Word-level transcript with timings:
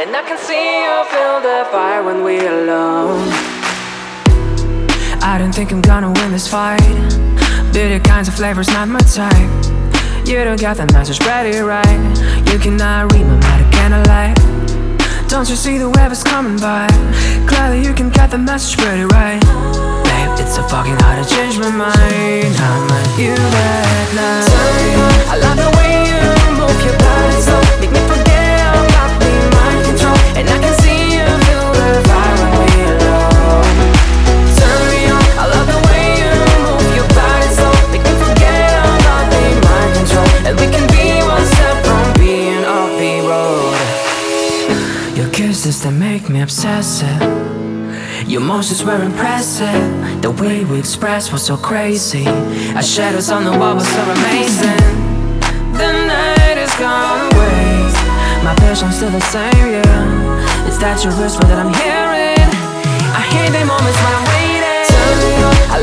And 0.00 0.14
I 0.14 0.22
can 0.22 0.38
see 0.38 0.54
you 0.54 1.04
feel 1.10 1.40
the 1.40 1.68
fire 1.72 2.04
when 2.04 2.22
we're 2.22 2.62
alone. 2.62 3.28
I 5.20 5.36
don't 5.38 5.52
think 5.52 5.72
I'm 5.72 5.80
gonna 5.80 6.12
win 6.12 6.30
this 6.30 6.46
fight. 6.46 6.80
Bitter 7.72 7.98
kinds 7.98 8.28
of 8.28 8.34
flavors, 8.34 8.68
not 8.68 8.86
my 8.86 9.00
type. 9.00 9.34
You 10.24 10.44
don't 10.44 10.60
got 10.60 10.76
the 10.76 10.86
message 10.92 11.20
ready, 11.26 11.58
right? 11.58 11.98
You 12.50 12.58
cannot 12.60 13.12
read 13.12 13.26
my 13.26 13.36
mind, 13.40 13.72
can 13.72 13.92
I 13.92 14.02
lie? 14.04 14.57
Don't 15.28 15.48
you 15.48 15.56
see 15.56 15.76
the 15.76 15.90
wave 15.90 16.10
is 16.10 16.24
coming 16.24 16.58
by? 16.58 16.88
Clearly, 17.46 17.84
you 17.84 17.92
can 17.92 18.08
get 18.08 18.30
the 18.30 18.38
message 18.38 18.78
pretty 18.78 19.04
right. 19.04 19.40
Babe, 20.04 20.40
it's 20.40 20.56
so 20.56 20.62
fucking 20.62 20.96
hard 21.00 21.22
to 21.22 21.34
change 21.34 21.58
my 21.58 21.70
mind. 21.70 22.56
I'm 22.56 22.90
at 22.90 23.18
you 23.18 23.36
that 23.36 24.08
night. 24.16 25.28
I 25.28 25.36
love 25.38 25.56
the 25.56 25.77
kisses 45.38 45.80
that 45.84 45.92
make 45.92 46.28
me 46.28 46.40
obsessive. 46.40 47.22
Your 48.26 48.40
motions 48.40 48.82
were 48.82 49.00
impressive. 49.00 49.86
The 50.20 50.32
way 50.32 50.64
we 50.64 50.80
expressed 50.80 51.32
was 51.32 51.46
so 51.46 51.56
crazy. 51.56 52.26
Our 52.74 52.82
shadows 52.82 53.30
on 53.30 53.44
the 53.44 53.54
wall 53.56 53.76
were 53.76 53.90
so 53.98 54.02
amazing. 54.18 54.82
The 55.78 55.90
night 56.10 56.58
is 56.58 56.74
gone 56.74 57.30
away. 57.30 57.86
My 58.42 58.54
passion's 58.58 58.96
still 58.96 59.12
the 59.14 59.22
same, 59.30 59.66
yeah. 59.78 60.66
It's 60.66 60.78
that 60.82 61.04
you 61.04 61.10
whisper 61.22 61.46
that 61.46 61.58
I'm 61.62 61.70
hearing. 61.70 62.50
I 63.14 63.22
hear 63.30 63.46
the 63.54 63.62
moments 63.62 63.98
when 64.02 64.12
I'm 64.18 64.26
waiting. 64.34 64.90
Turn 64.90 65.16
me. 65.22 65.34
I 65.70 65.78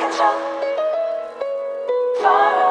control. 0.00 0.38
Follow 2.22 2.65